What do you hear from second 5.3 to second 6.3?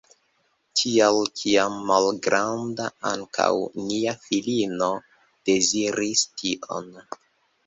deziris